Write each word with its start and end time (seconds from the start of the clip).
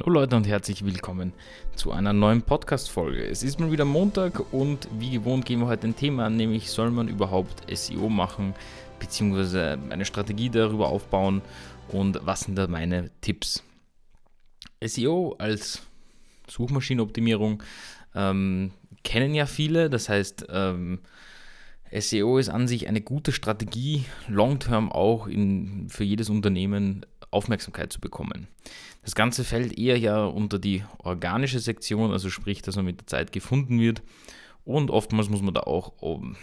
Hallo 0.00 0.10
Leute 0.10 0.34
und 0.34 0.48
herzlich 0.48 0.84
willkommen 0.84 1.32
zu 1.76 1.92
einer 1.92 2.12
neuen 2.12 2.42
Podcast-Folge. 2.42 3.24
Es 3.28 3.44
ist 3.44 3.60
mal 3.60 3.70
wieder 3.70 3.84
Montag 3.84 4.52
und 4.52 4.88
wie 4.98 5.10
gewohnt 5.10 5.46
gehen 5.46 5.60
wir 5.60 5.68
heute 5.68 5.86
ein 5.86 5.94
Thema 5.94 6.26
an, 6.26 6.36
nämlich 6.36 6.68
soll 6.68 6.90
man 6.90 7.06
überhaupt 7.06 7.62
SEO 7.72 8.08
machen, 8.08 8.54
beziehungsweise 8.98 9.78
eine 9.90 10.04
Strategie 10.04 10.50
darüber 10.50 10.88
aufbauen 10.88 11.42
und 11.88 12.18
was 12.24 12.40
sind 12.40 12.56
da 12.56 12.66
meine 12.66 13.12
Tipps. 13.20 13.62
SEO 14.84 15.36
als 15.38 15.82
Suchmaschinenoptimierung 16.48 17.62
ähm, 18.16 18.72
kennen 19.04 19.32
ja 19.32 19.46
viele, 19.46 19.90
das 19.90 20.08
heißt, 20.08 20.46
ähm, 20.48 20.98
SEO 21.96 22.38
ist 22.38 22.48
an 22.48 22.66
sich 22.66 22.88
eine 22.88 23.00
gute 23.00 23.30
Strategie, 23.30 24.06
long-term 24.26 24.90
auch 24.90 25.28
in, 25.28 25.88
für 25.88 26.02
jedes 26.02 26.30
Unternehmen 26.30 27.06
Aufmerksamkeit 27.34 27.92
zu 27.92 28.00
bekommen. 28.00 28.48
Das 29.02 29.14
Ganze 29.14 29.44
fällt 29.44 29.78
eher 29.78 29.98
ja 29.98 30.24
unter 30.24 30.58
die 30.58 30.84
organische 30.98 31.58
Sektion, 31.58 32.12
also 32.12 32.30
sprich, 32.30 32.62
dass 32.62 32.76
man 32.76 32.86
mit 32.86 33.00
der 33.00 33.06
Zeit 33.06 33.32
gefunden 33.32 33.78
wird. 33.80 34.02
Und 34.64 34.90
oftmals 34.90 35.28
muss 35.28 35.42
man 35.42 35.52
da 35.52 35.60
auch 35.60 35.92
um, 36.00 36.36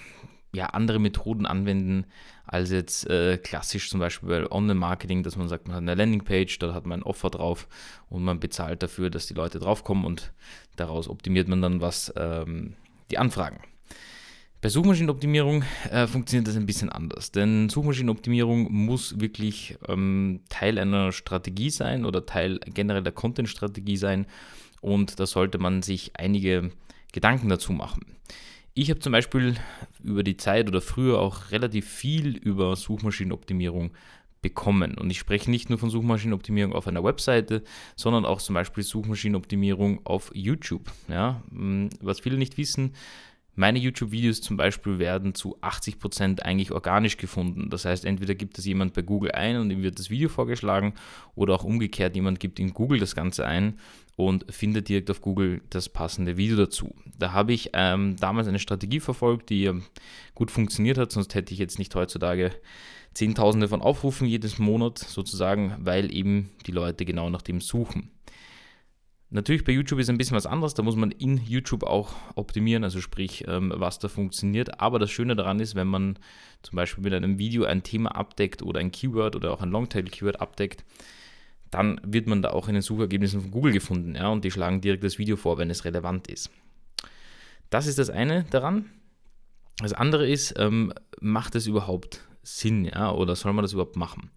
ja, 0.53 0.67
andere 0.67 0.99
Methoden 0.99 1.45
anwenden 1.45 2.05
als 2.45 2.69
jetzt 2.69 3.09
äh, 3.09 3.37
klassisch 3.37 3.89
zum 3.89 3.99
Beispiel 3.99 4.29
bei 4.29 4.51
Online-Marketing, 4.51 5.23
dass 5.23 5.37
man 5.37 5.47
sagt, 5.47 5.67
man 5.67 5.75
hat 5.75 5.81
eine 5.81 5.95
Landingpage, 5.95 6.59
da 6.59 6.73
hat 6.73 6.85
man 6.85 6.99
ein 6.99 7.03
Offer 7.03 7.29
drauf 7.29 7.67
und 8.09 8.23
man 8.23 8.39
bezahlt 8.39 8.83
dafür, 8.83 9.09
dass 9.09 9.27
die 9.27 9.33
Leute 9.33 9.59
draufkommen 9.59 10.05
und 10.05 10.33
daraus 10.75 11.07
optimiert 11.07 11.47
man 11.47 11.61
dann 11.61 11.81
was 11.81 12.13
ähm, 12.17 12.75
die 13.09 13.17
Anfragen. 13.17 13.61
Bei 14.61 14.69
Suchmaschinenoptimierung 14.69 15.63
äh, 15.89 16.05
funktioniert 16.05 16.47
das 16.47 16.55
ein 16.55 16.67
bisschen 16.67 16.89
anders, 16.89 17.31
denn 17.31 17.67
Suchmaschinenoptimierung 17.69 18.71
muss 18.71 19.19
wirklich 19.19 19.75
ähm, 19.87 20.41
Teil 20.49 20.77
einer 20.77 21.11
Strategie 21.11 21.71
sein 21.71 22.05
oder 22.05 22.27
Teil 22.27 22.59
generell 22.71 23.01
der 23.01 23.11
Content-Strategie 23.11 23.97
sein 23.97 24.27
und 24.79 25.19
da 25.19 25.25
sollte 25.25 25.57
man 25.57 25.81
sich 25.81 26.11
einige 26.13 26.69
Gedanken 27.11 27.49
dazu 27.49 27.73
machen. 27.73 28.05
Ich 28.75 28.91
habe 28.91 28.99
zum 28.99 29.13
Beispiel 29.13 29.55
über 30.03 30.21
die 30.21 30.37
Zeit 30.37 30.67
oder 30.67 30.79
früher 30.79 31.19
auch 31.19 31.49
relativ 31.49 31.89
viel 31.89 32.37
über 32.37 32.75
Suchmaschinenoptimierung 32.75 33.91
bekommen. 34.41 34.97
Und 34.97 35.09
ich 35.11 35.19
spreche 35.19 35.51
nicht 35.51 35.69
nur 35.69 35.77
von 35.77 35.89
Suchmaschinenoptimierung 35.89 36.73
auf 36.73 36.87
einer 36.87 37.03
Webseite, 37.03 37.63
sondern 37.95 38.25
auch 38.25 38.41
zum 38.41 38.55
Beispiel 38.55 38.83
Suchmaschinenoptimierung 38.83 40.05
auf 40.05 40.31
YouTube. 40.33 40.91
Ja, 41.09 41.43
was 41.99 42.21
viele 42.21 42.37
nicht 42.37 42.57
wissen, 42.57 42.93
meine 43.61 43.77
YouTube-Videos 43.77 44.41
zum 44.41 44.57
Beispiel 44.57 44.97
werden 44.97 45.35
zu 45.35 45.55
80% 45.61 46.41
eigentlich 46.41 46.71
organisch 46.71 47.17
gefunden. 47.17 47.69
Das 47.69 47.85
heißt, 47.85 48.05
entweder 48.05 48.33
gibt 48.33 48.57
es 48.57 48.65
jemand 48.65 48.93
bei 48.95 49.03
Google 49.03 49.33
ein 49.33 49.57
und 49.57 49.69
ihm 49.69 49.83
wird 49.83 49.99
das 49.99 50.09
Video 50.09 50.29
vorgeschlagen 50.29 50.95
oder 51.35 51.53
auch 51.53 51.63
umgekehrt, 51.63 52.15
jemand 52.15 52.39
gibt 52.39 52.59
in 52.59 52.73
Google 52.73 52.99
das 52.99 53.13
Ganze 53.13 53.45
ein 53.45 53.77
und 54.15 54.51
findet 54.51 54.89
direkt 54.89 55.11
auf 55.11 55.21
Google 55.21 55.61
das 55.69 55.89
passende 55.89 56.37
Video 56.37 56.57
dazu. 56.57 56.95
Da 57.19 57.33
habe 57.33 57.53
ich 57.53 57.69
ähm, 57.73 58.15
damals 58.19 58.47
eine 58.47 58.57
Strategie 58.57 58.99
verfolgt, 58.99 59.51
die 59.51 59.69
gut 60.33 60.49
funktioniert 60.49 60.97
hat, 60.97 61.11
sonst 61.11 61.35
hätte 61.35 61.53
ich 61.53 61.59
jetzt 61.59 61.77
nicht 61.77 61.93
heutzutage 61.93 62.51
Zehntausende 63.13 63.67
von 63.67 63.83
Aufrufen 63.83 64.25
jedes 64.25 64.57
Monat 64.57 64.97
sozusagen, 64.97 65.75
weil 65.81 66.11
eben 66.11 66.49
die 66.65 66.71
Leute 66.71 67.05
genau 67.05 67.29
nach 67.29 67.43
dem 67.43 67.61
suchen. 67.61 68.09
Natürlich 69.33 69.63
bei 69.63 69.71
YouTube 69.71 69.99
ist 69.99 70.09
ein 70.09 70.17
bisschen 70.17 70.35
was 70.35 70.45
anderes, 70.45 70.73
da 70.73 70.83
muss 70.83 70.97
man 70.97 71.09
in 71.11 71.37
YouTube 71.37 71.83
auch 71.83 72.15
optimieren, 72.35 72.83
also 72.83 72.99
sprich, 72.99 73.45
ähm, 73.47 73.71
was 73.73 73.97
da 73.97 74.09
funktioniert. 74.09 74.81
Aber 74.81 74.99
das 74.99 75.09
Schöne 75.09 75.37
daran 75.37 75.61
ist, 75.61 75.73
wenn 75.73 75.87
man 75.87 76.19
zum 76.63 76.75
Beispiel 76.75 77.01
mit 77.01 77.13
einem 77.13 77.39
Video 77.39 77.63
ein 77.63 77.81
Thema 77.81 78.13
abdeckt 78.13 78.61
oder 78.61 78.81
ein 78.81 78.91
Keyword 78.91 79.37
oder 79.37 79.53
auch 79.53 79.61
ein 79.61 79.71
Longtail-Keyword 79.71 80.41
abdeckt, 80.41 80.83
dann 81.69 82.01
wird 82.03 82.27
man 82.27 82.41
da 82.41 82.49
auch 82.49 82.67
in 82.67 82.73
den 82.73 82.81
Suchergebnissen 82.81 83.39
von 83.39 83.51
Google 83.51 83.71
gefunden. 83.71 84.15
Ja, 84.15 84.27
und 84.27 84.43
die 84.43 84.51
schlagen 84.51 84.81
direkt 84.81 85.05
das 85.05 85.17
Video 85.17 85.37
vor, 85.37 85.57
wenn 85.57 85.69
es 85.69 85.85
relevant 85.85 86.27
ist. 86.27 86.51
Das 87.69 87.87
ist 87.87 87.99
das 87.99 88.09
eine 88.09 88.43
daran. 88.51 88.89
Das 89.77 89.93
andere 89.93 90.29
ist, 90.29 90.55
ähm, 90.57 90.93
macht 91.21 91.55
es 91.55 91.67
überhaupt 91.67 92.27
Sinn, 92.43 92.85
ja, 92.85 93.11
oder 93.11 93.35
soll 93.35 93.53
man 93.53 93.63
das 93.63 93.73
überhaupt 93.73 93.95
machen? 93.95 94.31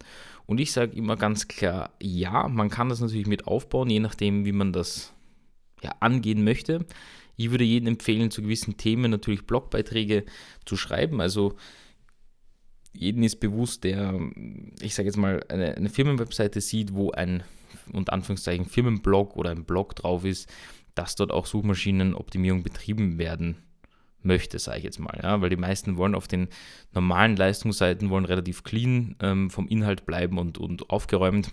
Und 0.46 0.60
ich 0.60 0.72
sage 0.72 0.96
immer 0.96 1.16
ganz 1.16 1.48
klar, 1.48 1.90
ja, 2.02 2.48
man 2.48 2.68
kann 2.68 2.88
das 2.88 3.00
natürlich 3.00 3.26
mit 3.26 3.46
aufbauen, 3.46 3.88
je 3.88 4.00
nachdem, 4.00 4.44
wie 4.44 4.52
man 4.52 4.72
das 4.72 5.12
ja, 5.82 5.94
angehen 6.00 6.44
möchte. 6.44 6.84
Ich 7.36 7.50
würde 7.50 7.64
jedem 7.64 7.88
empfehlen, 7.88 8.30
zu 8.30 8.42
gewissen 8.42 8.76
Themen 8.76 9.10
natürlich 9.10 9.46
Blogbeiträge 9.46 10.24
zu 10.66 10.76
schreiben. 10.76 11.20
Also 11.20 11.56
jedem 12.92 13.22
ist 13.22 13.40
bewusst, 13.40 13.84
der, 13.84 14.20
ich 14.80 14.94
sage 14.94 15.08
jetzt 15.08 15.16
mal, 15.16 15.42
eine, 15.48 15.74
eine 15.74 15.88
Firmenwebseite 15.88 16.60
sieht, 16.60 16.94
wo 16.94 17.10
ein, 17.10 17.42
unter 17.92 18.12
Anführungszeichen, 18.12 18.66
Firmenblog 18.66 19.36
oder 19.36 19.50
ein 19.50 19.64
Blog 19.64 19.96
drauf 19.96 20.24
ist, 20.24 20.48
dass 20.94 21.16
dort 21.16 21.32
auch 21.32 21.46
Suchmaschinenoptimierung 21.46 22.62
betrieben 22.62 23.18
werden 23.18 23.56
möchte, 24.24 24.58
sage 24.58 24.78
ich 24.78 24.84
jetzt 24.84 24.98
mal. 24.98 25.20
Ja? 25.22 25.40
Weil 25.40 25.50
die 25.50 25.56
meisten 25.56 25.96
wollen 25.96 26.14
auf 26.14 26.28
den 26.28 26.48
normalen 26.92 27.36
Leistungsseiten 27.36 28.10
wollen 28.10 28.24
relativ 28.24 28.64
clean 28.64 29.14
ähm, 29.20 29.50
vom 29.50 29.68
Inhalt 29.68 30.06
bleiben 30.06 30.38
und, 30.38 30.58
und 30.58 30.90
aufgeräumt 30.90 31.52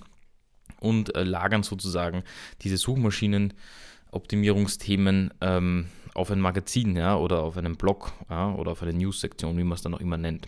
und 0.80 1.16
äh, 1.16 1.24
lagern 1.24 1.64
sozusagen 1.64 2.24
diese 2.62 2.78
Suchmaschinenoptimierungsthemen 2.78 5.34
ähm, 5.42 5.88
auf 6.14 6.30
ein 6.32 6.42
Magazin 6.42 6.96
ja? 6.96 7.18
oder 7.18 7.44
auf 7.44 7.58
einen 7.58 7.76
Blog 7.78 8.14
ja? 8.30 8.54
oder 8.54 8.72
auf 8.72 8.82
eine 8.82 8.94
News-Sektion, 8.94 9.58
wie 9.58 9.64
man 9.64 9.76
es 9.76 9.82
dann 9.82 9.94
auch 9.94 10.02
immer 10.02 10.18
nennt. 10.18 10.48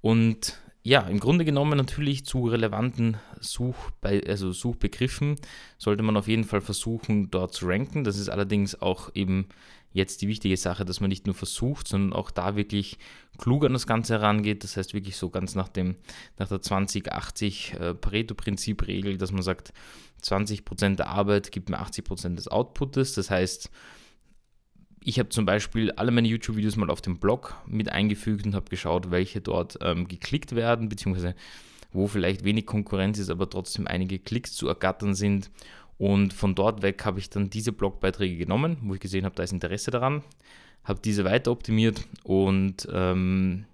Und 0.00 0.58
ja, 0.86 1.00
im 1.00 1.18
Grunde 1.18 1.44
genommen 1.44 1.76
natürlich 1.76 2.24
zu 2.24 2.46
relevanten 2.46 3.16
Such 3.40 3.74
also 4.02 4.52
Suchbegriffen 4.52 5.34
sollte 5.78 6.04
man 6.04 6.16
auf 6.16 6.28
jeden 6.28 6.44
Fall 6.44 6.60
versuchen, 6.60 7.28
dort 7.28 7.54
zu 7.54 7.66
ranken. 7.66 8.04
Das 8.04 8.16
ist 8.16 8.28
allerdings 8.28 8.80
auch 8.80 9.10
eben 9.16 9.48
jetzt 9.96 10.22
die 10.22 10.28
wichtige 10.28 10.56
Sache, 10.56 10.84
dass 10.84 11.00
man 11.00 11.08
nicht 11.08 11.26
nur 11.26 11.34
versucht, 11.34 11.88
sondern 11.88 12.12
auch 12.12 12.30
da 12.30 12.54
wirklich 12.54 12.98
klug 13.38 13.64
an 13.64 13.72
das 13.72 13.86
Ganze 13.86 14.14
herangeht. 14.14 14.62
Das 14.62 14.76
heißt 14.76 14.94
wirklich 14.94 15.16
so 15.16 15.30
ganz 15.30 15.54
nach, 15.54 15.68
dem, 15.68 15.96
nach 16.38 16.48
der 16.48 16.58
20-80 16.58 17.78
äh, 17.78 17.94
Pareto-Prinzip-Regel, 17.94 19.16
dass 19.16 19.32
man 19.32 19.42
sagt, 19.42 19.72
20% 20.22 20.96
der 20.96 21.08
Arbeit 21.08 21.50
gibt 21.50 21.70
mir 21.70 21.80
80% 21.80 22.34
des 22.34 22.48
Outputes. 22.48 23.14
Das 23.14 23.30
heißt, 23.30 23.70
ich 25.00 25.18
habe 25.18 25.30
zum 25.30 25.46
Beispiel 25.46 25.92
alle 25.92 26.10
meine 26.10 26.28
YouTube-Videos 26.28 26.76
mal 26.76 26.90
auf 26.90 27.00
dem 27.00 27.18
Blog 27.18 27.56
mit 27.66 27.90
eingefügt 27.90 28.44
und 28.44 28.54
habe 28.54 28.68
geschaut, 28.68 29.10
welche 29.10 29.40
dort 29.40 29.78
ähm, 29.80 30.08
geklickt 30.08 30.54
werden, 30.54 30.88
beziehungsweise 30.88 31.34
wo 31.92 32.06
vielleicht 32.06 32.44
wenig 32.44 32.66
Konkurrenz 32.66 33.18
ist, 33.18 33.30
aber 33.30 33.48
trotzdem 33.48 33.86
einige 33.86 34.18
Klicks 34.18 34.52
zu 34.52 34.68
ergattern 34.68 35.14
sind 35.14 35.50
und 35.98 36.32
von 36.32 36.54
dort 36.54 36.82
weg 36.82 37.04
habe 37.04 37.18
ich 37.18 37.30
dann 37.30 37.50
diese 37.50 37.72
Blogbeiträge 37.72 38.36
genommen, 38.36 38.78
wo 38.82 38.94
ich 38.94 39.00
gesehen 39.00 39.24
habe, 39.24 39.34
da 39.34 39.42
ist 39.42 39.52
Interesse 39.52 39.90
daran, 39.90 40.22
habe 40.84 41.00
diese 41.02 41.24
weiter 41.24 41.50
optimiert 41.50 42.06
und 42.22 42.86
ähm, 42.92 43.64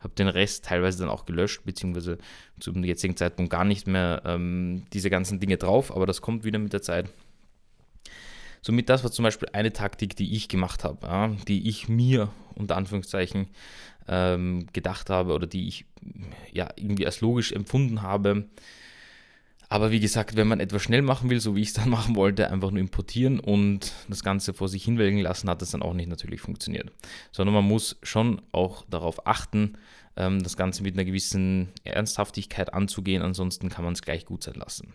habe 0.00 0.14
den 0.14 0.28
Rest 0.28 0.66
teilweise 0.66 0.98
dann 0.98 1.08
auch 1.08 1.24
gelöscht, 1.24 1.62
beziehungsweise 1.64 2.18
zum 2.60 2.84
jetzigen 2.84 3.16
Zeitpunkt 3.16 3.50
gar 3.50 3.64
nicht 3.64 3.86
mehr 3.86 4.22
ähm, 4.24 4.84
diese 4.92 5.10
ganzen 5.10 5.40
Dinge 5.40 5.56
drauf, 5.56 5.94
aber 5.94 6.06
das 6.06 6.20
kommt 6.20 6.44
wieder 6.44 6.58
mit 6.58 6.72
der 6.72 6.82
Zeit. 6.82 7.10
Somit 8.62 8.88
das 8.88 9.04
war 9.04 9.12
zum 9.12 9.22
Beispiel 9.22 9.48
eine 9.52 9.72
Taktik, 9.72 10.16
die 10.16 10.34
ich 10.34 10.48
gemacht 10.48 10.84
habe, 10.84 11.06
ja, 11.06 11.28
die 11.46 11.68
ich 11.68 11.88
mir 11.88 12.30
unter 12.54 12.76
Anführungszeichen 12.76 13.46
ähm, 14.08 14.66
gedacht 14.72 15.08
habe 15.08 15.34
oder 15.34 15.46
die 15.46 15.68
ich 15.68 15.84
ja 16.52 16.68
irgendwie 16.76 17.06
als 17.06 17.20
logisch 17.20 17.52
empfunden 17.52 18.02
habe, 18.02 18.48
aber 19.76 19.90
wie 19.90 20.00
gesagt, 20.00 20.36
wenn 20.36 20.48
man 20.48 20.58
etwas 20.58 20.82
schnell 20.82 21.02
machen 21.02 21.28
will, 21.28 21.38
so 21.38 21.54
wie 21.54 21.60
ich 21.60 21.68
es 21.68 21.74
dann 21.74 21.90
machen 21.96 22.16
wollte, 22.16 22.50
einfach 22.50 22.70
nur 22.70 22.80
importieren 22.80 23.38
und 23.38 23.92
das 24.08 24.24
Ganze 24.24 24.54
vor 24.54 24.70
sich 24.70 24.84
hinwelken 24.84 25.20
lassen, 25.20 25.50
hat 25.50 25.60
das 25.60 25.72
dann 25.72 25.82
auch 25.82 25.92
nicht 25.92 26.08
natürlich 26.08 26.40
funktioniert. 26.40 26.90
Sondern 27.30 27.54
man 27.54 27.64
muss 27.64 27.98
schon 28.02 28.40
auch 28.52 28.86
darauf 28.88 29.26
achten, 29.26 29.76
ähm, 30.16 30.42
das 30.42 30.56
Ganze 30.56 30.82
mit 30.82 30.94
einer 30.94 31.04
gewissen 31.04 31.68
Ernsthaftigkeit 31.84 32.72
anzugehen, 32.72 33.20
ansonsten 33.20 33.68
kann 33.68 33.84
man 33.84 33.92
es 33.92 34.00
gleich 34.00 34.24
gut 34.24 34.44
sein 34.44 34.54
lassen. 34.54 34.94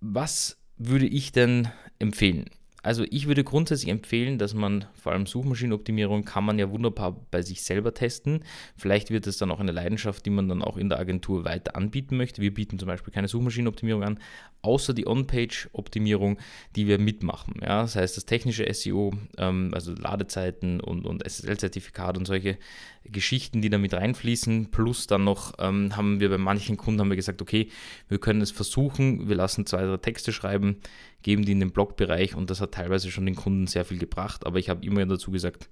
Was 0.00 0.58
würde 0.76 1.06
ich 1.06 1.32
denn 1.32 1.68
empfehlen? 1.98 2.50
Also 2.86 3.04
ich 3.10 3.26
würde 3.26 3.42
grundsätzlich 3.42 3.90
empfehlen, 3.90 4.38
dass 4.38 4.54
man 4.54 4.84
vor 4.94 5.10
allem 5.10 5.26
Suchmaschinenoptimierung 5.26 6.24
kann 6.24 6.44
man 6.44 6.56
ja 6.56 6.70
wunderbar 6.70 7.26
bei 7.32 7.42
sich 7.42 7.64
selber 7.64 7.92
testen. 7.94 8.44
Vielleicht 8.76 9.10
wird 9.10 9.26
es 9.26 9.38
dann 9.38 9.50
auch 9.50 9.58
eine 9.58 9.72
Leidenschaft, 9.72 10.24
die 10.24 10.30
man 10.30 10.48
dann 10.48 10.62
auch 10.62 10.76
in 10.76 10.88
der 10.88 11.00
Agentur 11.00 11.44
weiter 11.44 11.74
anbieten 11.74 12.16
möchte. 12.16 12.42
Wir 12.42 12.54
bieten 12.54 12.78
zum 12.78 12.86
Beispiel 12.86 13.12
keine 13.12 13.26
Suchmaschinenoptimierung 13.26 14.04
an, 14.04 14.20
außer 14.62 14.94
die 14.94 15.08
On-Page-Optimierung, 15.08 16.38
die 16.76 16.86
wir 16.86 17.00
mitmachen. 17.00 17.54
Ja? 17.60 17.82
Das 17.82 17.96
heißt, 17.96 18.16
das 18.16 18.24
technische 18.24 18.72
SEO, 18.72 19.14
ähm, 19.36 19.72
also 19.74 19.92
Ladezeiten 19.92 20.80
und, 20.80 21.06
und 21.06 21.26
SSL-Zertifikat 21.26 22.16
und 22.16 22.26
solche 22.26 22.56
Geschichten, 23.02 23.62
die 23.62 23.70
da 23.70 23.78
mit 23.78 23.94
reinfließen, 23.94 24.70
plus 24.70 25.08
dann 25.08 25.24
noch 25.24 25.54
ähm, 25.58 25.96
haben 25.96 26.20
wir 26.20 26.28
bei 26.28 26.38
manchen 26.38 26.76
Kunden 26.76 27.00
haben 27.00 27.10
wir 27.10 27.16
gesagt, 27.16 27.42
okay, 27.42 27.68
wir 28.08 28.18
können 28.18 28.40
es 28.40 28.50
versuchen, 28.50 29.28
wir 29.28 29.36
lassen 29.36 29.66
zwei, 29.66 29.84
drei 29.84 29.96
Texte 29.96 30.32
schreiben, 30.32 30.78
geben 31.26 31.44
die 31.44 31.50
in 31.50 31.58
den 31.58 31.72
Blogbereich 31.72 32.36
und 32.36 32.50
das 32.50 32.60
hat 32.60 32.70
teilweise 32.70 33.10
schon 33.10 33.26
den 33.26 33.34
Kunden 33.34 33.66
sehr 33.66 33.84
viel 33.84 33.98
gebracht, 33.98 34.46
aber 34.46 34.60
ich 34.60 34.70
habe 34.70 34.86
immer 34.86 35.04
dazu 35.06 35.32
gesagt, 35.32 35.68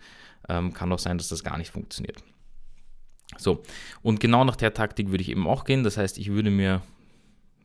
ähm, 0.49 0.75
kann 0.75 0.91
auch 0.91 0.99
sein, 0.99 1.17
dass 1.17 1.29
das 1.29 1.45
gar 1.45 1.59
nicht 1.59 1.71
funktioniert. 1.71 2.25
So, 3.39 3.62
und 4.03 4.19
genau 4.19 4.43
nach 4.43 4.56
der 4.56 4.75
Taktik 4.75 5.12
würde 5.12 5.23
ich 5.23 5.29
eben 5.29 5.47
auch 5.47 5.65
gehen. 5.65 5.85
Das 5.85 5.97
heißt, 5.97 6.19
ich 6.19 6.33
würde 6.33 6.51
mir 6.51 6.83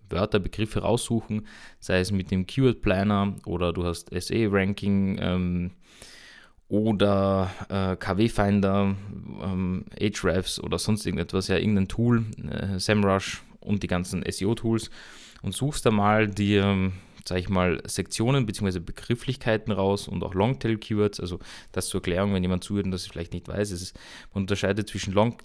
Wörter, 0.07 0.39
Begriffe 0.39 0.81
raussuchen, 0.81 1.47
sei 1.79 1.99
es 1.99 2.11
mit 2.11 2.29
dem 2.29 2.45
Keyword 2.45 2.81
Planner 2.81 3.35
oder 3.47 3.73
du 3.73 3.83
hast 3.83 4.11
SE-Ranking 4.13 5.17
ähm, 5.19 5.71
oder 6.67 7.49
äh, 7.69 7.95
KW-Finder, 7.95 8.95
ähm, 9.41 9.85
Ahrefs 9.99 10.59
oder 10.59 10.77
sonst 10.77 11.07
irgendetwas, 11.07 11.47
ja, 11.47 11.57
irgendein 11.57 11.87
Tool, 11.87 12.23
äh, 12.51 12.77
SEMrush 12.77 13.41
und 13.61 13.81
die 13.81 13.87
ganzen 13.87 14.23
SEO-Tools 14.29 14.91
und 15.41 15.55
suchst 15.55 15.87
da 15.87 15.91
mal 15.91 16.27
dir 16.27 16.91
sage 17.29 17.41
ich 17.41 17.49
mal, 17.49 17.81
Sektionen 17.85 18.45
bzw. 18.45 18.79
Begrifflichkeiten 18.79 19.71
raus 19.71 20.07
und 20.07 20.23
auch 20.23 20.33
Longtail-Keywords. 20.33 21.19
Also 21.19 21.39
das 21.71 21.87
zur 21.87 21.99
Erklärung, 21.99 22.33
wenn 22.33 22.43
jemand 22.43 22.63
zuhört 22.63 22.85
und 22.85 22.91
das 22.91 23.07
vielleicht 23.07 23.33
nicht 23.33 23.47
weiß, 23.47 23.71
ist, 23.71 23.97
man 24.33 24.43
unterscheidet 24.43 24.89
zwischen 24.89 25.13
Long 25.13 25.37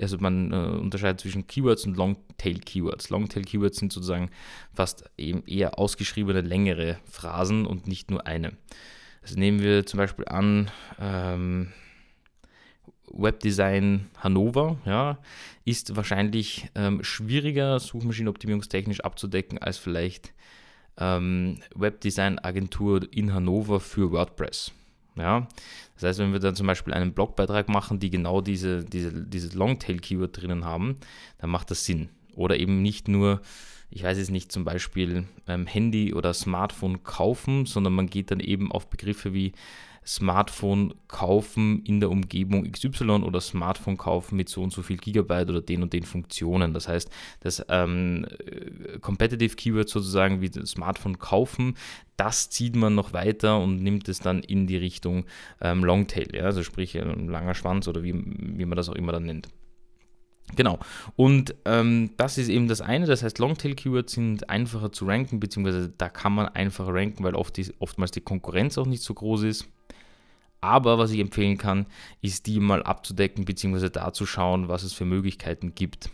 also 0.00 0.18
man 0.18 0.52
äh, 0.52 0.56
unterscheidet 0.56 1.20
zwischen 1.20 1.46
Keywords 1.46 1.84
und 1.84 1.96
Longtail-Keywords. 1.96 3.10
Longtail-Keywords 3.10 3.78
sind 3.78 3.92
sozusagen 3.92 4.30
fast 4.72 5.04
eben 5.16 5.44
eher 5.46 5.78
ausgeschriebene 5.78 6.40
längere 6.40 6.98
Phrasen 7.04 7.66
und 7.66 7.86
nicht 7.86 8.10
nur 8.10 8.26
eine. 8.26 8.56
Also 9.22 9.38
nehmen 9.38 9.60
wir 9.60 9.86
zum 9.86 9.98
Beispiel 9.98 10.26
an, 10.26 10.70
ähm, 10.98 11.72
Webdesign 13.16 14.10
Hannover, 14.18 14.78
ja, 14.84 15.18
ist 15.64 15.96
wahrscheinlich 15.96 16.68
ähm, 16.74 17.02
schwieriger 17.04 17.78
suchmaschinenoptimierungstechnisch 17.78 19.00
abzudecken 19.00 19.58
als 19.58 19.78
vielleicht 19.78 20.32
ähm, 20.98 21.58
Webdesign-Agentur 21.74 23.06
in 23.12 23.32
Hannover 23.32 23.80
für 23.80 24.12
WordPress. 24.12 24.72
Ja, 25.16 25.46
das 25.94 26.02
heißt, 26.02 26.18
wenn 26.18 26.32
wir 26.32 26.40
dann 26.40 26.56
zum 26.56 26.66
Beispiel 26.66 26.92
einen 26.92 27.12
Blogbeitrag 27.12 27.68
machen, 27.68 28.00
die 28.00 28.10
genau 28.10 28.40
diese, 28.40 28.84
diese, 28.84 29.12
dieses 29.12 29.54
Longtail-Keyword 29.54 30.40
drinnen 30.40 30.64
haben, 30.64 30.96
dann 31.38 31.50
macht 31.50 31.70
das 31.70 31.84
Sinn. 31.84 32.08
Oder 32.34 32.58
eben 32.58 32.82
nicht 32.82 33.06
nur, 33.06 33.40
ich 33.94 34.02
weiß 34.02 34.18
es 34.18 34.28
nicht, 34.28 34.50
zum 34.50 34.64
Beispiel 34.64 35.24
ähm, 35.46 35.66
Handy 35.66 36.12
oder 36.12 36.34
Smartphone 36.34 37.04
kaufen, 37.04 37.64
sondern 37.64 37.92
man 37.92 38.08
geht 38.08 38.32
dann 38.32 38.40
eben 38.40 38.72
auf 38.72 38.90
Begriffe 38.90 39.32
wie 39.32 39.52
Smartphone 40.04 40.94
kaufen 41.06 41.82
in 41.84 42.00
der 42.00 42.10
Umgebung 42.10 42.70
XY 42.70 43.22
oder 43.22 43.40
Smartphone 43.40 43.96
kaufen 43.96 44.36
mit 44.36 44.48
so 44.48 44.62
und 44.62 44.72
so 44.72 44.82
viel 44.82 44.98
Gigabyte 44.98 45.48
oder 45.48 45.62
den 45.62 45.82
und 45.82 45.92
den 45.92 46.02
Funktionen. 46.02 46.74
Das 46.74 46.88
heißt, 46.88 47.08
das 47.40 47.64
ähm, 47.68 48.26
Competitive 49.00 49.54
Keyword 49.54 49.88
sozusagen 49.88 50.40
wie 50.40 50.50
Smartphone 50.66 51.20
kaufen, 51.20 51.76
das 52.16 52.50
zieht 52.50 52.74
man 52.74 52.96
noch 52.96 53.12
weiter 53.12 53.60
und 53.60 53.80
nimmt 53.82 54.08
es 54.08 54.18
dann 54.18 54.40
in 54.40 54.66
die 54.66 54.76
Richtung 54.76 55.24
ähm, 55.60 55.84
Longtail, 55.84 56.34
ja? 56.34 56.42
also 56.42 56.64
sprich 56.64 56.98
ein 57.00 57.28
langer 57.28 57.54
Schwanz 57.54 57.86
oder 57.86 58.02
wie, 58.02 58.12
wie 58.14 58.66
man 58.66 58.76
das 58.76 58.88
auch 58.88 58.96
immer 58.96 59.12
dann 59.12 59.24
nennt. 59.24 59.48
Genau. 60.56 60.78
Und 61.16 61.54
ähm, 61.64 62.10
das 62.16 62.38
ist 62.38 62.48
eben 62.48 62.68
das 62.68 62.80
eine. 62.80 63.06
Das 63.06 63.22
heißt, 63.22 63.38
Longtail-Keywords 63.38 64.12
sind 64.12 64.50
einfacher 64.50 64.92
zu 64.92 65.06
ranken, 65.06 65.40
beziehungsweise 65.40 65.88
da 65.96 66.08
kann 66.08 66.34
man 66.34 66.48
einfacher 66.48 66.94
ranken, 66.94 67.24
weil 67.24 67.34
oft 67.34 67.56
die, 67.56 67.72
oftmals 67.78 68.10
die 68.12 68.20
Konkurrenz 68.20 68.78
auch 68.78 68.86
nicht 68.86 69.02
so 69.02 69.14
groß 69.14 69.42
ist. 69.44 69.66
Aber 70.60 70.98
was 70.98 71.10
ich 71.10 71.20
empfehlen 71.20 71.58
kann, 71.58 71.86
ist 72.22 72.46
die 72.46 72.60
mal 72.60 72.82
abzudecken 72.82 73.44
bzw. 73.44 73.90
da 73.90 74.12
zu 74.12 74.26
schauen, 74.26 74.68
was 74.68 74.82
es 74.82 74.92
für 74.92 75.04
Möglichkeiten 75.04 75.74
gibt. 75.74 76.10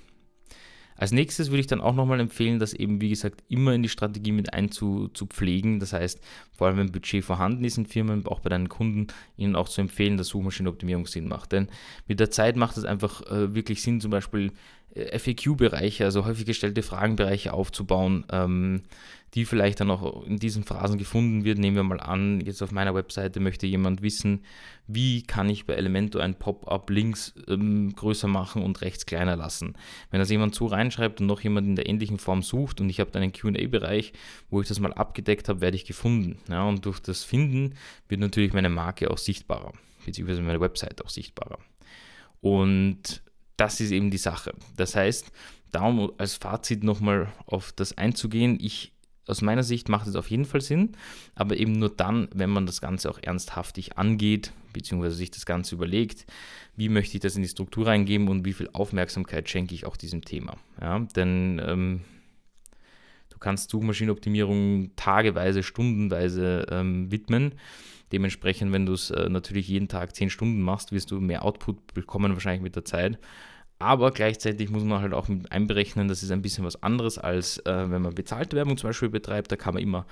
Als 1.01 1.13
nächstes 1.13 1.49
würde 1.49 1.61
ich 1.61 1.67
dann 1.67 1.81
auch 1.81 1.95
nochmal 1.95 2.21
empfehlen, 2.21 2.59
das 2.59 2.75
eben, 2.75 3.01
wie 3.01 3.09
gesagt, 3.09 3.43
immer 3.49 3.73
in 3.73 3.83
die 3.83 3.89
Strategie 3.89 4.33
mit 4.33 4.53
einzupflegen. 4.53 5.81
Das 5.81 5.95
heißt, 5.95 6.21
vor 6.53 6.67
allem 6.67 6.77
wenn 6.77 6.93
Budget 6.93 7.25
vorhanden 7.25 7.65
ist 7.65 7.79
in 7.79 7.87
Firmen, 7.87 8.27
auch 8.27 8.41
bei 8.41 8.51
deinen 8.51 8.69
Kunden, 8.69 9.07
ihnen 9.39 9.57
auch 9.57 9.71
zu 9.71 9.81
empfehlen, 9.81 10.19
dass 10.19 10.29
Suchmaschinenoptimierung 10.29 11.07
Sinn 11.07 11.27
macht. 11.27 11.53
Denn 11.53 11.69
mit 12.07 12.21
der 12.21 12.31
Zeit 12.31 12.57
macht 12.57 12.77
es 12.77 12.85
einfach 12.85 13.23
äh, 13.31 13.55
wirklich 13.55 13.81
Sinn, 13.81 14.03
zum 14.03 14.11
Beispiel 14.11 14.53
FAQ-Bereiche, 14.95 16.05
also 16.05 16.25
häufig 16.25 16.47
gestellte 16.47 16.83
Fragenbereiche 16.83 17.53
aufzubauen, 17.53 18.25
ähm, 18.33 18.83
die 19.35 19.45
vielleicht 19.45 19.79
dann 19.81 19.91
auch 19.93 20.25
in 20.27 20.39
diesen 20.39 20.65
Phrasen 20.65 20.99
gefunden 20.99 21.45
wird. 21.45 21.59
Nehmen 21.59 21.77
wir 21.77 21.85
mal 21.85 22.01
an, 22.01 22.41
jetzt 22.41 22.63
auf 22.63 22.73
meiner 22.73 22.95
Webseite 22.95 23.39
möchte 23.39 23.67
jemand 23.67 24.03
wissen, 24.03 24.45
wie 24.89 25.23
kann 25.23 25.49
ich 25.49 25.67
bei 25.67 25.75
Elementor 25.75 26.23
ein 26.23 26.35
Pop-up 26.35 26.91
links 26.91 27.35
ähm, 27.47 27.95
größer 27.95 28.27
machen 28.27 28.63
und 28.63 28.81
rechts 28.81 29.07
kleiner 29.07 29.37
lassen. 29.37 29.75
Wenn 30.11 30.19
das 30.19 30.31
jemand 30.31 30.57
so 30.57 30.67
reinschreibt 30.67 31.21
und 31.21 31.29
noch 31.29 31.41
jemand 31.43 31.69
in 31.69 31.77
der 31.77 31.89
ähnlichen 31.89 32.19
Form 32.19 32.43
sucht 32.43 32.81
und 32.81 32.91
ich 32.91 32.99
habe 32.99 33.13
dann 33.13 33.23
einen 33.23 33.33
QA-Bereich, 33.33 34.13
wo 34.51 34.61
ich 34.61 34.67
das 34.67 34.81
mal 34.81 34.93
abgedeckt 34.93 35.49
habe, 35.49 35.61
werde 35.61 35.77
ich 35.77 35.85
gefunden. 35.85 36.39
Ja, 36.49 36.65
und 36.65 36.85
durch 36.85 36.99
das 36.99 37.23
Finden 37.23 37.75
wird 38.09 38.21
natürlich 38.21 38.53
meine 38.53 38.71
Marke 38.71 39.11
auch 39.11 39.19
sichtbarer, 39.19 39.73
beziehungsweise 40.05 40.43
meine 40.43 40.61
Website 40.61 41.05
auch 41.05 41.11
sichtbarer. 41.11 41.59
Und 42.41 43.23
das 43.61 43.81
ist 43.81 43.91
eben 43.91 44.11
die 44.11 44.19
Sache. 44.19 44.55
Das 44.77 44.97
heißt, 44.97 45.31
darum 45.71 46.13
als 46.19 46.35
Fazit 46.35 46.83
nochmal 46.83 47.31
auf 47.47 47.73
das 47.73 47.97
einzugehen, 47.97 48.59
ich 48.61 48.93
aus 49.27 49.43
meiner 49.43 49.63
Sicht 49.63 49.89
macht 49.89 50.09
es 50.09 50.17
auf 50.17 50.31
jeden 50.31 50.45
Fall 50.45 50.61
Sinn, 50.61 50.97
aber 51.37 51.57
eben 51.57 51.73
nur 51.73 51.91
dann, 51.91 52.29
wenn 52.35 52.51
man 52.51 52.67
das 52.67 52.81
Ganze 52.81 53.09
auch 53.09 53.21
ernsthaftig 53.23 53.97
angeht, 53.97 54.53
beziehungsweise 54.73 55.15
sich 55.15 55.31
das 55.31 55.47
Ganze 55.47 55.77
überlegt, 55.77 56.27
wie 56.75 56.89
möchte 56.89 57.17
ich 57.17 57.21
das 57.21 57.37
in 57.37 57.43
die 57.43 57.49
Struktur 57.49 57.87
reingeben 57.87 58.29
und 58.29 58.45
wie 58.45 58.55
viel 58.55 58.71
Aufmerksamkeit 58.73 59.49
schenke 59.49 59.75
ich 59.75 59.87
auch 59.87 59.97
diesem 59.97 60.23
Thema. 60.23 60.57
Ja, 60.81 60.99
denn 60.99 61.61
ähm, 61.65 62.01
du 63.29 63.39
kannst 63.39 63.71
Suchmaschinenoptimierung 63.71 64.97
tageweise, 64.97 65.63
stundenweise 65.63 66.67
ähm, 66.71 67.13
widmen. 67.13 67.55
Dementsprechend, 68.13 68.73
wenn 68.73 68.87
du 68.87 68.93
es 68.93 69.11
äh, 69.11 69.29
natürlich 69.29 69.69
jeden 69.69 69.89
Tag 69.89 70.15
10 70.15 70.31
Stunden 70.31 70.61
machst, 70.61 70.93
wirst 70.93 71.11
du 71.11 71.21
mehr 71.21 71.45
Output 71.45 71.95
bekommen, 71.95 72.33
wahrscheinlich 72.33 72.63
mit 72.63 72.77
der 72.77 72.85
Zeit. 72.85 73.19
Aber 73.81 74.11
gleichzeitig 74.11 74.69
muss 74.69 74.85
man 74.85 75.01
halt 75.01 75.15
auch 75.15 75.29
mit 75.29 75.51
einberechnen, 75.51 76.07
das 76.07 76.23
ist 76.23 76.31
ein 76.31 76.43
bisschen 76.43 76.67
was 76.67 76.83
anderes, 76.83 77.17
als 77.17 77.57
äh, 77.61 77.91
wenn 77.91 78.03
man 78.03 78.15
bezahlte 78.15 78.55
Werbung 78.55 78.77
zum 78.77 78.91
Beispiel 78.91 79.09
betreibt. 79.09 79.51
Da 79.51 79.57
kann 79.57 79.73
man 79.73 79.83
immer 79.83 80.05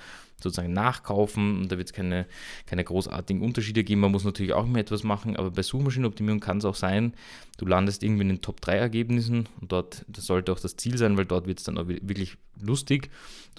sozusagen 0.42 0.72
nachkaufen 0.72 1.60
und 1.60 1.70
da 1.70 1.76
wird 1.76 1.88
es 1.88 1.92
keine, 1.92 2.26
keine 2.64 2.82
großartigen 2.82 3.42
Unterschiede 3.42 3.84
geben. 3.84 4.00
Man 4.00 4.12
muss 4.12 4.24
natürlich 4.24 4.54
auch 4.54 4.64
immer 4.64 4.78
etwas 4.78 5.02
machen, 5.02 5.36
aber 5.36 5.50
bei 5.50 5.62
Suchmaschinenoptimierung 5.62 6.40
kann 6.40 6.58
es 6.58 6.64
auch 6.64 6.76
sein, 6.76 7.12
du 7.58 7.66
landest 7.66 8.02
irgendwie 8.02 8.22
in 8.22 8.28
den 8.28 8.40
Top 8.40 8.62
3 8.62 8.74
Ergebnissen 8.76 9.50
und 9.60 9.70
dort, 9.70 10.02
das 10.08 10.24
sollte 10.24 10.50
auch 10.52 10.60
das 10.60 10.76
Ziel 10.76 10.96
sein, 10.96 11.18
weil 11.18 11.26
dort 11.26 11.46
wird 11.46 11.58
es 11.58 11.64
dann 11.64 11.76
auch 11.76 11.88
wirklich 11.88 12.38
lustig 12.58 13.10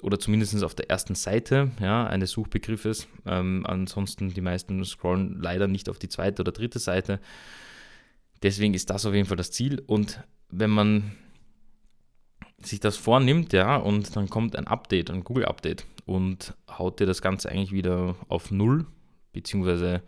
oder 0.01 0.17
zumindest 0.17 0.63
auf 0.63 0.73
der 0.73 0.89
ersten 0.89 1.13
Seite 1.13 1.69
ja, 1.79 2.07
eines 2.07 2.31
Suchbegriffes. 2.31 3.07
Ähm, 3.27 3.63
ansonsten 3.67 4.33
die 4.33 4.41
meisten 4.41 4.83
scrollen 4.85 5.39
leider 5.39 5.67
nicht 5.67 5.87
auf 5.87 5.99
die 5.99 6.09
zweite 6.09 6.41
oder 6.41 6.51
dritte 6.51 6.79
Seite. 6.79 7.19
Deswegen 8.43 8.73
ist 8.73 8.89
das 8.89 9.05
auf 9.05 9.13
jeden 9.13 9.27
Fall 9.27 9.37
das 9.37 9.51
Ziel. 9.51 9.81
Und 9.85 10.23
wenn 10.49 10.69
man 10.69 11.15
sich 12.61 12.79
das 12.79 12.97
vornimmt, 12.97 13.53
ja, 13.53 13.77
und 13.77 14.15
dann 14.15 14.29
kommt 14.29 14.55
ein 14.55 14.67
Update, 14.67 15.09
ein 15.09 15.23
Google-Update 15.23 15.85
und 16.05 16.55
haut 16.69 16.99
dir 16.99 17.05
das 17.05 17.21
Ganze 17.21 17.49
eigentlich 17.49 17.71
wieder 17.71 18.15
auf 18.27 18.51
Null, 18.51 18.85
beziehungsweise 19.31 20.01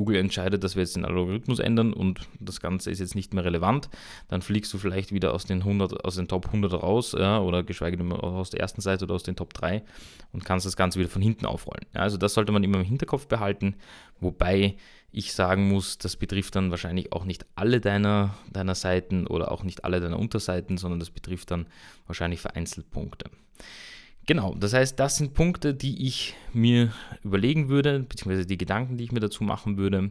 Google 0.00 0.16
entscheidet, 0.16 0.64
dass 0.64 0.76
wir 0.76 0.82
jetzt 0.82 0.96
den 0.96 1.04
Algorithmus 1.04 1.58
ändern 1.58 1.92
und 1.92 2.20
das 2.38 2.62
Ganze 2.62 2.90
ist 2.90 3.00
jetzt 3.00 3.14
nicht 3.14 3.34
mehr 3.34 3.44
relevant, 3.44 3.90
dann 4.28 4.40
fliegst 4.40 4.72
du 4.72 4.78
vielleicht 4.78 5.12
wieder 5.12 5.34
aus 5.34 5.44
den, 5.44 5.58
100, 5.58 6.06
aus 6.06 6.14
den 6.14 6.26
Top 6.26 6.46
100 6.46 6.72
raus 6.72 7.14
ja, 7.18 7.38
oder 7.38 7.62
geschweige 7.62 7.98
denn 7.98 8.10
aus 8.10 8.48
der 8.48 8.60
ersten 8.60 8.80
Seite 8.80 9.04
oder 9.04 9.14
aus 9.14 9.24
den 9.24 9.36
Top 9.36 9.52
3 9.52 9.82
und 10.32 10.42
kannst 10.42 10.64
das 10.64 10.74
Ganze 10.74 10.98
wieder 10.98 11.10
von 11.10 11.20
hinten 11.20 11.44
aufrollen. 11.44 11.84
Ja, 11.94 12.00
also 12.00 12.16
das 12.16 12.32
sollte 12.32 12.50
man 12.50 12.64
immer 12.64 12.78
im 12.78 12.84
Hinterkopf 12.86 13.26
behalten, 13.26 13.74
wobei 14.20 14.76
ich 15.12 15.34
sagen 15.34 15.68
muss, 15.68 15.98
das 15.98 16.16
betrifft 16.16 16.56
dann 16.56 16.70
wahrscheinlich 16.70 17.12
auch 17.12 17.26
nicht 17.26 17.44
alle 17.54 17.82
deiner, 17.82 18.34
deiner 18.50 18.74
Seiten 18.74 19.26
oder 19.26 19.52
auch 19.52 19.64
nicht 19.64 19.84
alle 19.84 20.00
deiner 20.00 20.18
Unterseiten, 20.18 20.78
sondern 20.78 20.98
das 20.98 21.10
betrifft 21.10 21.50
dann 21.50 21.66
wahrscheinlich 22.06 22.40
vereinzelt 22.40 22.90
Punkte. 22.90 23.28
Genau, 24.26 24.54
das 24.54 24.74
heißt, 24.74 25.00
das 25.00 25.16
sind 25.16 25.34
Punkte, 25.34 25.74
die 25.74 26.06
ich 26.06 26.36
mir 26.52 26.92
überlegen 27.24 27.68
würde, 27.68 28.00
beziehungsweise 28.00 28.46
die 28.46 28.58
Gedanken, 28.58 28.96
die 28.96 29.04
ich 29.04 29.12
mir 29.12 29.20
dazu 29.20 29.42
machen 29.42 29.76
würde, 29.76 30.10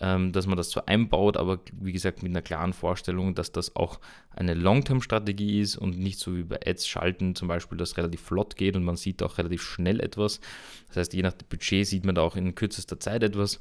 ähm, 0.00 0.32
dass 0.32 0.46
man 0.46 0.56
das 0.56 0.70
zwar 0.70 0.88
einbaut, 0.88 1.36
aber 1.36 1.60
wie 1.72 1.92
gesagt 1.92 2.22
mit 2.22 2.30
einer 2.30 2.40
klaren 2.40 2.72
Vorstellung, 2.72 3.34
dass 3.34 3.52
das 3.52 3.74
auch 3.74 4.00
eine 4.30 4.54
Long-Term-Strategie 4.54 5.60
ist 5.60 5.76
und 5.76 5.98
nicht 5.98 6.18
so 6.18 6.36
wie 6.36 6.44
bei 6.44 6.60
Ads 6.64 6.86
schalten 6.86 7.34
zum 7.34 7.48
Beispiel, 7.48 7.76
das 7.76 7.96
relativ 7.96 8.22
flott 8.22 8.56
geht 8.56 8.76
und 8.76 8.84
man 8.84 8.96
sieht 8.96 9.22
auch 9.22 9.38
relativ 9.38 9.62
schnell 9.62 10.00
etwas. 10.00 10.40
Das 10.88 10.98
heißt, 10.98 11.12
je 11.14 11.22
nach 11.22 11.34
Budget 11.34 11.86
sieht 11.86 12.04
man 12.04 12.14
da 12.14 12.22
auch 12.22 12.36
in 12.36 12.54
kürzester 12.54 13.00
Zeit 13.00 13.22
etwas. 13.22 13.60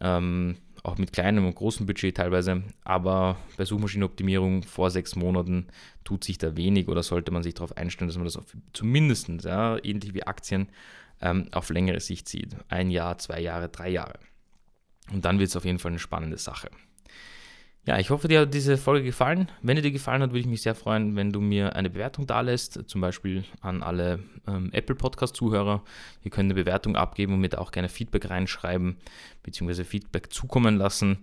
Ähm, 0.00 0.56
auch 0.86 0.98
mit 0.98 1.12
kleinem 1.12 1.46
und 1.46 1.54
großem 1.54 1.86
Budget 1.86 2.16
teilweise. 2.16 2.62
Aber 2.84 3.36
bei 3.56 3.64
Suchmaschinenoptimierung 3.64 4.62
vor 4.62 4.90
sechs 4.90 5.16
Monaten 5.16 5.66
tut 6.04 6.24
sich 6.24 6.38
da 6.38 6.56
wenig 6.56 6.88
oder 6.88 7.02
sollte 7.02 7.32
man 7.32 7.42
sich 7.42 7.54
darauf 7.54 7.76
einstellen, 7.76 8.08
dass 8.08 8.16
man 8.16 8.24
das 8.24 8.36
auf, 8.36 8.44
zumindest, 8.72 9.28
ja, 9.44 9.82
ähnlich 9.84 10.14
wie 10.14 10.26
Aktien, 10.26 10.68
ähm, 11.20 11.48
auf 11.52 11.70
längere 11.70 12.00
Sicht 12.00 12.28
sieht. 12.28 12.56
Ein 12.68 12.90
Jahr, 12.90 13.18
zwei 13.18 13.40
Jahre, 13.40 13.68
drei 13.68 13.90
Jahre. 13.90 14.18
Und 15.12 15.24
dann 15.24 15.38
wird 15.38 15.48
es 15.48 15.56
auf 15.56 15.64
jeden 15.64 15.78
Fall 15.78 15.90
eine 15.90 15.98
spannende 15.98 16.38
Sache. 16.38 16.70
Ja, 17.86 18.00
ich 18.00 18.10
hoffe, 18.10 18.26
dir 18.26 18.40
hat 18.40 18.52
diese 18.52 18.78
Folge 18.78 19.04
gefallen. 19.04 19.48
Wenn 19.62 19.76
dir 19.76 19.82
die 19.82 19.92
gefallen 19.92 20.20
hat, 20.20 20.30
würde 20.30 20.40
ich 20.40 20.46
mich 20.46 20.62
sehr 20.62 20.74
freuen, 20.74 21.14
wenn 21.14 21.30
du 21.30 21.40
mir 21.40 21.76
eine 21.76 21.88
Bewertung 21.88 22.26
da 22.26 22.40
lässt, 22.40 22.88
zum 22.88 23.00
Beispiel 23.00 23.44
an 23.60 23.84
alle 23.84 24.18
ähm, 24.48 24.70
Apple 24.72 24.96
Podcast-Zuhörer. 24.96 25.84
Ihr 26.24 26.32
könnt 26.32 26.46
eine 26.46 26.60
Bewertung 26.60 26.96
abgeben 26.96 27.34
und 27.34 27.40
mir 27.40 27.48
da 27.48 27.58
auch 27.58 27.70
gerne 27.70 27.88
Feedback 27.88 28.28
reinschreiben, 28.28 28.96
beziehungsweise 29.44 29.84
Feedback 29.84 30.32
zukommen 30.32 30.76
lassen. 30.76 31.18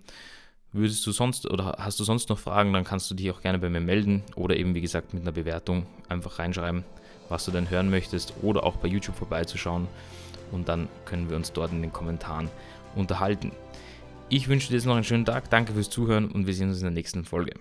Würdest 0.72 1.06
du 1.06 1.12
sonst 1.12 1.50
oder 1.50 1.76
hast 1.78 2.00
du 2.00 2.04
sonst 2.04 2.30
noch 2.30 2.38
Fragen, 2.38 2.72
dann 2.72 2.84
kannst 2.84 3.10
du 3.10 3.14
dich 3.14 3.30
auch 3.30 3.42
gerne 3.42 3.58
bei 3.58 3.68
mir 3.68 3.82
melden 3.82 4.22
oder 4.34 4.56
eben 4.56 4.74
wie 4.74 4.80
gesagt 4.80 5.12
mit 5.12 5.22
einer 5.22 5.32
Bewertung 5.32 5.86
einfach 6.08 6.38
reinschreiben. 6.38 6.82
was 7.28 7.44
du 7.44 7.50
denn 7.50 7.68
hören 7.68 7.90
möchtest 7.90 8.32
oder 8.42 8.64
auch 8.64 8.76
bei 8.76 8.88
YouTube 8.88 9.16
vorbeizuschauen 9.16 9.86
und 10.50 10.68
dann 10.68 10.88
können 11.04 11.28
wir 11.28 11.36
uns 11.36 11.52
dort 11.52 11.72
in 11.72 11.82
den 11.82 11.92
Kommentaren 11.92 12.50
unterhalten. 12.96 13.52
Ich 14.30 14.48
wünsche 14.48 14.68
dir 14.68 14.74
jetzt 14.74 14.86
noch 14.86 14.94
einen 14.94 15.04
schönen 15.04 15.26
Tag, 15.26 15.50
danke 15.50 15.74
fürs 15.74 15.90
Zuhören 15.90 16.30
und 16.30 16.46
wir 16.46 16.54
sehen 16.54 16.70
uns 16.70 16.78
in 16.78 16.84
der 16.84 16.92
nächsten 16.92 17.24
Folge. 17.24 17.52